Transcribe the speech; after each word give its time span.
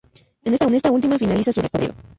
En 0.45 0.51
esta 0.73 0.89
última 0.89 1.19
finaliza 1.19 1.51
su 1.53 1.61
recorrido. 1.61 1.93